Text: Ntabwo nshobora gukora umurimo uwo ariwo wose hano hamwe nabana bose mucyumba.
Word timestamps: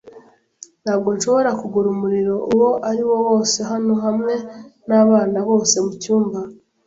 Ntabwo 0.83 1.09
nshobora 1.17 1.49
gukora 1.61 1.85
umurimo 1.95 2.35
uwo 2.53 2.69
ariwo 2.89 3.15
wose 3.27 3.57
hano 3.69 3.93
hamwe 4.03 4.33
nabana 4.87 5.39
bose 5.49 5.75
mucyumba. 5.85 6.39